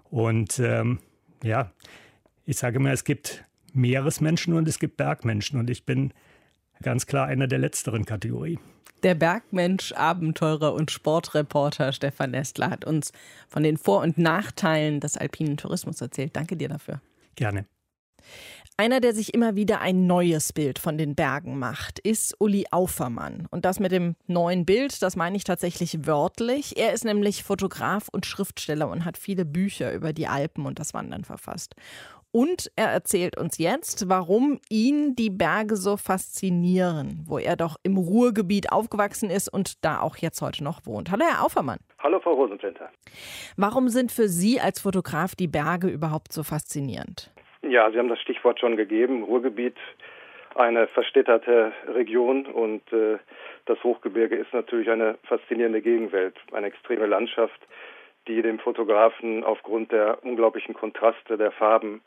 [0.09, 0.99] Und ähm,
[1.43, 1.71] ja,
[2.45, 6.13] ich sage mal, es gibt Meeresmenschen und es gibt Bergmenschen und ich bin
[6.81, 8.59] ganz klar einer der letzteren Kategorie.
[9.03, 13.11] Der Bergmensch, Abenteurer und Sportreporter Stefan Nestler hat uns
[13.47, 16.35] von den Vor- und Nachteilen des alpinen Tourismus erzählt.
[16.35, 17.01] Danke dir dafür.
[17.35, 17.65] Gerne.
[18.77, 23.47] Einer, der sich immer wieder ein neues Bild von den Bergen macht, ist Uli Aufermann.
[23.51, 26.77] Und das mit dem neuen Bild, das meine ich tatsächlich wörtlich.
[26.77, 30.93] Er ist nämlich Fotograf und Schriftsteller und hat viele Bücher über die Alpen und das
[30.93, 31.75] Wandern verfasst.
[32.31, 37.97] Und er erzählt uns jetzt, warum ihn die Berge so faszinieren, wo er doch im
[37.97, 41.11] Ruhrgebiet aufgewachsen ist und da auch jetzt heute noch wohnt.
[41.11, 41.79] Hallo, Herr Aufermann.
[41.99, 42.89] Hallo, Frau Rosenflinter.
[43.57, 47.31] Warum sind für Sie als Fotograf die Berge überhaupt so faszinierend?
[47.71, 49.23] Ja, Sie haben das Stichwort schon gegeben.
[49.23, 49.77] Ruhrgebiet,
[50.55, 53.17] eine verstädterte Region und äh,
[53.65, 57.61] das Hochgebirge ist natürlich eine faszinierende Gegenwelt, eine extreme Landschaft,
[58.27, 62.01] die dem Fotografen aufgrund der unglaublichen Kontraste der Farben,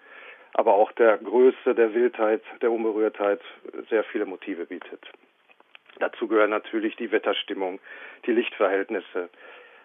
[0.52, 3.40] aber auch der Größe, der Wildheit, der Unberührtheit
[3.88, 5.00] sehr viele Motive bietet.
[5.98, 7.80] Dazu gehören natürlich die Wetterstimmung,
[8.26, 9.30] die Lichtverhältnisse,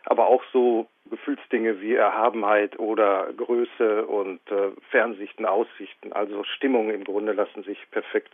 [0.06, 7.04] aber auch so Gefühlsdinge wie Erhabenheit oder Größe und äh, Fernsichten, Aussichten, also Stimmungen im
[7.04, 8.34] Grunde lassen sich perfekt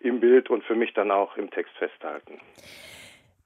[0.00, 2.40] im Bild und für mich dann auch im Text festhalten.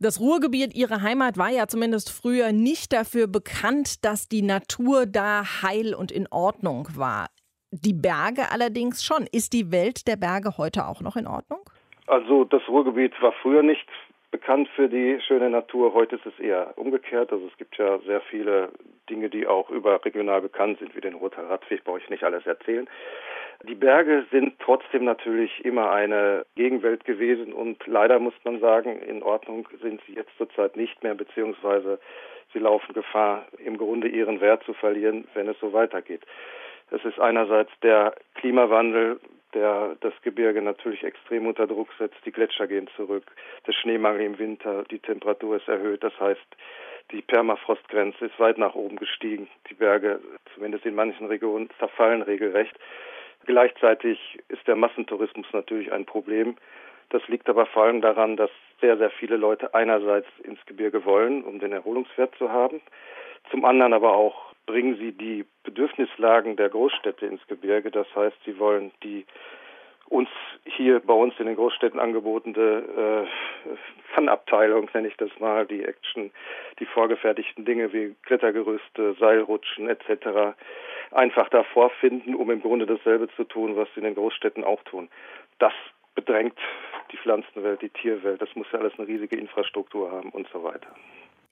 [0.00, 5.62] Das Ruhrgebiet, Ihre Heimat, war ja zumindest früher nicht dafür bekannt, dass die Natur da
[5.62, 7.28] heil und in Ordnung war.
[7.70, 9.26] Die Berge allerdings schon.
[9.32, 11.60] Ist die Welt der Berge heute auch noch in Ordnung?
[12.06, 13.86] Also das Ruhrgebiet war früher nicht
[14.34, 15.94] bekannt für die schöne Natur.
[15.94, 17.30] Heute ist es eher umgekehrt.
[17.30, 18.70] Also es gibt ja sehr viele
[19.08, 22.88] Dinge, die auch überregional bekannt sind, wie den Roter Radweg, brauche ich nicht alles erzählen.
[23.62, 29.22] Die Berge sind trotzdem natürlich immer eine Gegenwelt gewesen und leider muss man sagen, in
[29.22, 32.00] Ordnung sind sie jetzt zurzeit nicht mehr, beziehungsweise
[32.52, 36.22] sie laufen Gefahr, im Grunde ihren Wert zu verlieren, wenn es so weitergeht.
[36.90, 39.20] Es ist einerseits der Klimawandel,
[39.54, 42.16] der das Gebirge natürlich extrem unter Druck setzt.
[42.24, 43.24] Die Gletscher gehen zurück,
[43.66, 46.02] der Schneemangel im Winter, die Temperatur ist erhöht.
[46.02, 46.46] Das heißt,
[47.10, 49.48] die Permafrostgrenze ist weit nach oben gestiegen.
[49.68, 50.20] Die Berge,
[50.54, 52.74] zumindest in manchen Regionen, zerfallen regelrecht.
[53.46, 56.56] Gleichzeitig ist der Massentourismus natürlich ein Problem.
[57.10, 61.44] Das liegt aber vor allem daran, dass sehr, sehr viele Leute einerseits ins Gebirge wollen,
[61.44, 62.80] um den Erholungswert zu haben.
[63.50, 67.90] Zum anderen aber auch bringen sie die Bedürfnislagen der Großstädte ins Gebirge.
[67.90, 69.26] Das heißt, sie wollen die
[70.08, 70.28] uns
[70.64, 73.74] hier bei uns in den Großstädten angebotene äh,
[74.14, 76.30] Fun-Abteilung, nenne ich das mal, die Action,
[76.78, 80.56] die vorgefertigten Dinge wie Klettergerüste, Seilrutschen etc.
[81.10, 84.82] einfach da vorfinden, um im Grunde dasselbe zu tun, was sie in den Großstädten auch
[84.84, 85.08] tun.
[85.58, 85.72] Das
[86.14, 86.58] bedrängt
[87.10, 88.40] die Pflanzenwelt, die Tierwelt.
[88.40, 90.94] Das muss ja alles eine riesige Infrastruktur haben und so weiter.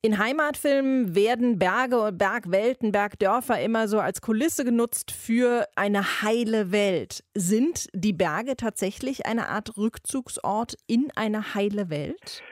[0.04, 7.22] In Heimatfilmen werden Berge, Bergwelten, Bergdörfer immer so als Kulisse genutzt für eine heile Welt.
[7.34, 12.42] Sind die Berge tatsächlich eine Art Rückzugsort in eine heile Welt?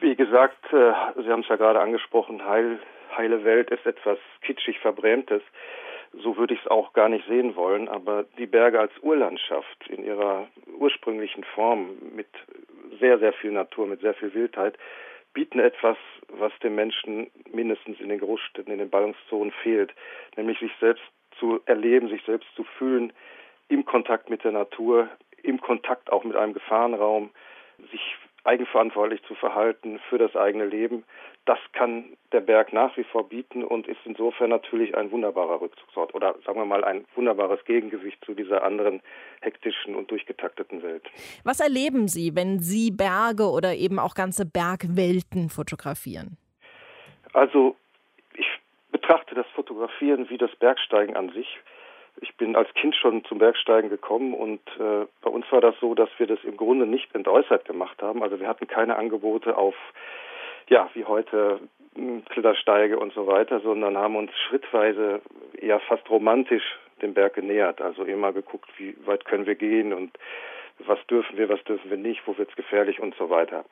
[0.00, 2.80] Wie gesagt, äh, Sie haben es ja gerade angesprochen, heil,
[3.16, 5.42] heile Welt ist etwas kitschig Verbrämtes.
[6.24, 7.88] So würde ich es auch gar nicht sehen wollen.
[7.88, 12.26] Aber die Berge als Urlandschaft in ihrer ursprünglichen Form mit
[12.98, 14.76] sehr, sehr viel Natur, mit sehr viel Wildheit,
[15.34, 19.92] bieten etwas, was dem Menschen mindestens in den Großstädten, in den Ballungszonen fehlt,
[20.36, 21.04] nämlich sich selbst
[21.38, 23.12] zu erleben, sich selbst zu fühlen,
[23.68, 25.08] im Kontakt mit der Natur,
[25.42, 27.30] im Kontakt auch mit einem Gefahrenraum,
[27.90, 31.04] sich eigenverantwortlich zu verhalten für das eigene Leben.
[31.46, 36.14] Das kann der Berg nach wie vor bieten und ist insofern natürlich ein wunderbarer Rückzugsort
[36.14, 39.02] oder sagen wir mal ein wunderbares Gegengewicht zu dieser anderen
[39.42, 41.04] hektischen und durchgetakteten Welt.
[41.44, 46.38] Was erleben Sie, wenn Sie Berge oder eben auch ganze Bergwelten fotografieren?
[47.34, 47.76] Also
[48.34, 48.46] ich
[48.90, 51.58] betrachte das Fotografieren wie das Bergsteigen an sich.
[52.20, 55.94] Ich bin als Kind schon zum Bergsteigen gekommen und äh, bei uns war das so,
[55.94, 58.22] dass wir das im Grunde nicht entäußert gemacht haben.
[58.22, 59.74] Also wir hatten keine Angebote auf,
[60.68, 61.60] ja, wie heute
[61.94, 65.20] hm, Klettersteige und so weiter, sondern haben uns schrittweise
[65.58, 67.80] eher fast romantisch dem Berg genähert.
[67.80, 70.16] Also immer geguckt, wie weit können wir gehen und
[70.80, 73.64] was dürfen wir, was dürfen wir nicht, wo wird es gefährlich und so weiter.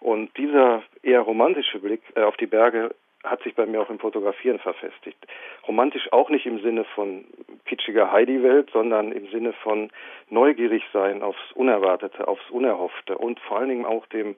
[0.00, 2.90] Und dieser eher romantische Blick äh, auf die Berge
[3.24, 5.18] hat sich bei mir auch im Fotografieren verfestigt.
[5.66, 7.24] Romantisch auch nicht im Sinne von
[7.66, 9.90] kitschiger Heidi-Welt, sondern im Sinne von
[10.30, 14.36] neugierig sein aufs Unerwartete, aufs Unerhoffte und vor allen Dingen auch dem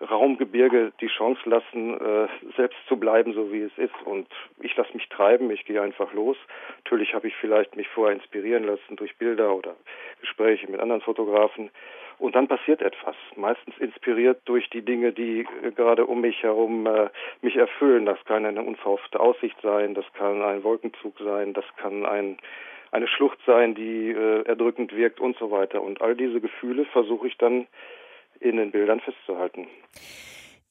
[0.00, 3.94] Raumgebirge die Chance lassen, äh, selbst zu bleiben, so wie es ist.
[4.04, 4.26] Und
[4.60, 6.36] ich lasse mich treiben, ich gehe einfach los.
[6.84, 9.74] Natürlich habe ich vielleicht mich vorher inspirieren lassen durch Bilder oder
[10.20, 11.70] Gespräche mit anderen Fotografen.
[12.18, 16.86] Und dann passiert etwas, meistens inspiriert durch die Dinge, die äh, gerade um mich herum
[16.86, 17.08] äh,
[17.42, 18.06] mich erfüllen.
[18.06, 22.38] Das kann eine unverhoffte Aussicht sein, das kann ein Wolkenzug sein, das kann ein,
[22.90, 25.82] eine Schlucht sein, die äh, erdrückend wirkt und so weiter.
[25.82, 27.66] Und all diese Gefühle versuche ich dann
[28.40, 29.66] in den Bildern festzuhalten.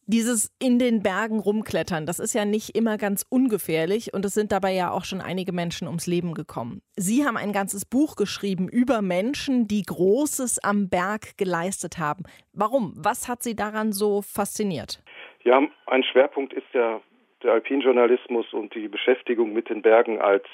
[0.07, 4.51] Dieses in den Bergen rumklettern, das ist ja nicht immer ganz ungefährlich und es sind
[4.51, 6.83] dabei ja auch schon einige Menschen ums Leben gekommen.
[6.95, 12.23] Sie haben ein ganzes Buch geschrieben über Menschen, die Großes am Berg geleistet haben.
[12.53, 12.93] Warum?
[12.95, 15.01] Was hat Sie daran so fasziniert?
[15.43, 17.01] Ja, ein Schwerpunkt ist ja
[17.41, 20.45] der Alpinjournalismus und die Beschäftigung mit den Bergen als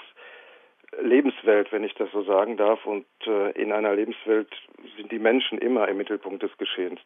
[1.00, 2.86] Lebenswelt, wenn ich das so sagen darf.
[2.86, 4.50] Und äh, in einer Lebenswelt
[4.98, 7.00] sind die Menschen immer im Mittelpunkt des Geschehens.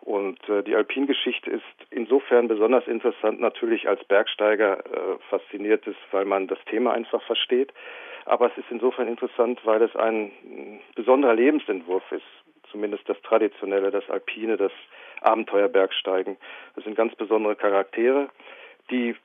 [0.00, 6.24] Und äh, die Alpingeschichte ist insofern besonders interessant, natürlich als Bergsteiger äh, fasziniert ist, weil
[6.24, 7.72] man das Thema einfach versteht.
[8.24, 10.30] Aber es ist insofern interessant, weil es ein
[10.94, 12.24] besonderer Lebensentwurf ist.
[12.70, 14.72] Zumindest das Traditionelle, das Alpine, das
[15.20, 16.36] Abenteuerbergsteigen.
[16.76, 18.30] Das sind ganz besondere Charaktere,
[18.90, 19.16] die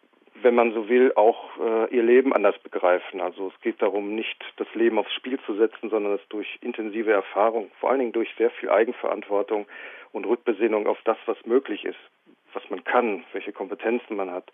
[0.46, 3.20] wenn man so will, auch äh, ihr Leben anders begreifen.
[3.20, 7.12] Also es geht darum, nicht das Leben aufs Spiel zu setzen, sondern es durch intensive
[7.12, 9.66] Erfahrung, vor allen Dingen durch sehr viel Eigenverantwortung
[10.12, 11.98] und Rückbesinnung auf das, was möglich ist,
[12.54, 14.52] was man kann, welche Kompetenzen man hat.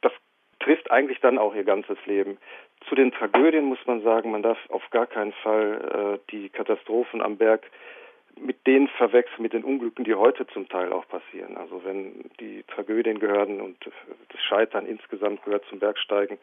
[0.00, 0.12] Das
[0.60, 2.38] trifft eigentlich dann auch ihr ganzes Leben.
[2.88, 7.20] Zu den Tragödien muss man sagen, man darf auf gar keinen Fall äh, die Katastrophen
[7.20, 7.68] am Berg
[8.40, 11.56] mit denen verwechseln, mit den Unglücken, die heute zum Teil auch passieren.
[11.56, 16.38] Also wenn die Tragödien gehören und das Scheitern insgesamt gehört zum Bergsteigen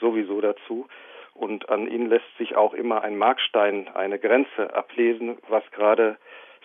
[0.00, 0.86] sowieso dazu.
[1.34, 6.18] Und an ihnen lässt sich auch immer ein Markstein, eine Grenze ablesen, was gerade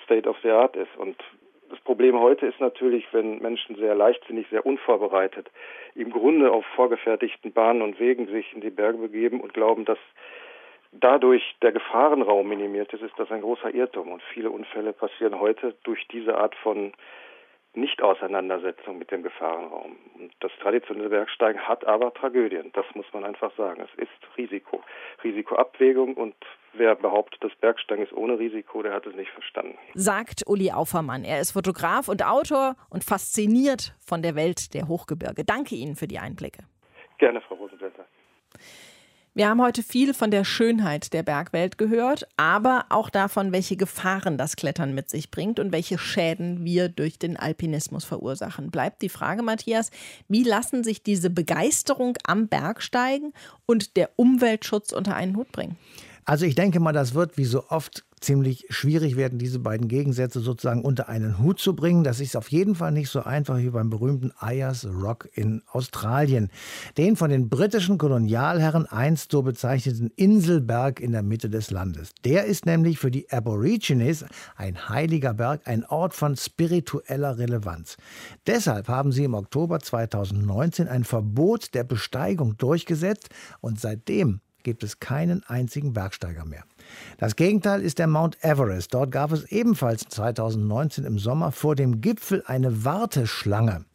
[0.03, 0.95] State of the Art ist.
[0.97, 1.15] Und
[1.69, 5.49] das Problem heute ist natürlich, wenn Menschen sehr leichtsinnig, sehr unvorbereitet
[5.95, 9.99] im Grunde auf vorgefertigten Bahnen und Wegen sich in die Berge begeben und glauben, dass
[10.91, 14.11] dadurch der Gefahrenraum minimiert ist, ist das ein großer Irrtum.
[14.11, 16.93] Und viele Unfälle passieren heute durch diese Art von
[17.73, 19.97] Nicht-Auseinandersetzung mit dem Gefahrenraum.
[20.15, 23.81] Und das traditionelle Bergsteigen hat aber Tragödien, das muss man einfach sagen.
[23.81, 24.83] Es ist Risiko,
[25.23, 26.35] Risikoabwägung und
[26.73, 29.77] wer behauptet, das Bergsteigen ist ohne Risiko, der hat es nicht verstanden.
[29.93, 31.23] Sagt Uli Aufermann.
[31.23, 35.43] Er ist Fotograf und Autor und fasziniert von der Welt der Hochgebirge.
[35.43, 36.63] Danke Ihnen für die Einblicke.
[37.19, 37.56] Gerne, Frau.
[39.37, 44.35] Wir haben heute viel von der Schönheit der Bergwelt gehört, aber auch davon, welche Gefahren
[44.35, 48.71] das Klettern mit sich bringt und welche Schäden wir durch den Alpinismus verursachen.
[48.71, 49.91] Bleibt die Frage, Matthias,
[50.27, 53.31] wie lassen sich diese Begeisterung am Bergsteigen
[53.67, 55.77] und der Umweltschutz unter einen Hut bringen?
[56.25, 60.39] Also ich denke mal, das wird wie so oft ziemlich schwierig werden, diese beiden Gegensätze
[60.39, 62.03] sozusagen unter einen Hut zu bringen.
[62.03, 66.49] Das ist auf jeden Fall nicht so einfach wie beim berühmten Ayers Rock in Australien.
[66.97, 72.11] Den von den britischen Kolonialherren einst so bezeichneten Inselberg in der Mitte des Landes.
[72.25, 77.97] Der ist nämlich für die Aborigines ein heiliger Berg, ein Ort von spiritueller Relevanz.
[78.47, 83.29] Deshalb haben sie im Oktober 2019 ein Verbot der Besteigung durchgesetzt
[83.61, 86.65] und seitdem gibt es keinen einzigen Bergsteiger mehr.
[87.17, 88.93] Das Gegenteil ist der Mount Everest.
[88.93, 93.85] Dort gab es ebenfalls 2019 im Sommer vor dem Gipfel eine Warteschlange.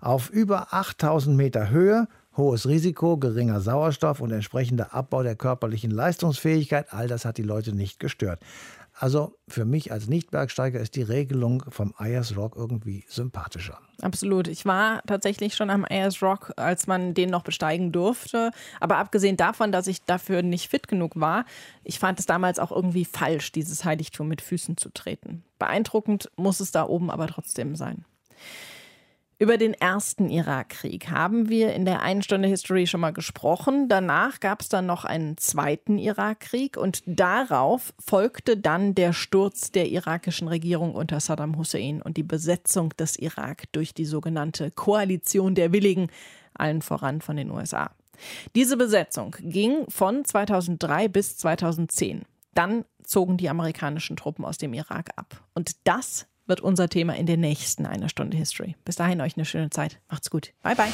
[0.00, 6.92] Auf über 8000 Meter Höhe Hohes Risiko, geringer Sauerstoff und entsprechender Abbau der körperlichen Leistungsfähigkeit,
[6.92, 8.40] all das hat die Leute nicht gestört.
[8.94, 13.78] Also für mich als Nicht-Bergsteiger ist die Regelung vom Ayers Rock irgendwie sympathischer.
[14.02, 14.48] Absolut.
[14.48, 18.50] Ich war tatsächlich schon am Ayers Rock, als man den noch besteigen durfte.
[18.80, 21.46] Aber abgesehen davon, dass ich dafür nicht fit genug war,
[21.84, 25.42] ich fand es damals auch irgendwie falsch, dieses Heiligtum mit Füßen zu treten.
[25.58, 28.04] Beeindruckend muss es da oben aber trotzdem sein.
[29.42, 33.88] Über den ersten Irakkrieg haben wir in der einen Stunde History schon mal gesprochen.
[33.88, 39.88] Danach gab es dann noch einen zweiten Irakkrieg und darauf folgte dann der Sturz der
[39.88, 45.72] irakischen Regierung unter Saddam Hussein und die Besetzung des Irak durch die sogenannte Koalition der
[45.72, 46.06] Willigen,
[46.54, 47.90] allen voran von den USA.
[48.54, 52.22] Diese Besetzung ging von 2003 bis 2010.
[52.54, 55.42] Dann zogen die amerikanischen Truppen aus dem Irak ab.
[55.52, 58.76] Und das wird unser Thema in der nächsten einer Stunde History.
[58.84, 60.00] Bis dahin euch eine schöne Zeit.
[60.08, 60.52] Macht's gut.
[60.62, 60.92] Bye bye.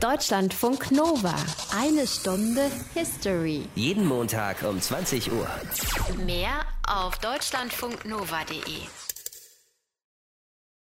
[0.00, 1.34] Deutschlandfunk Nova.
[1.74, 3.62] Eine Stunde History.
[3.74, 5.48] Jeden Montag um 20 Uhr.
[6.26, 9.05] Mehr auf deutschlandfunknova.de.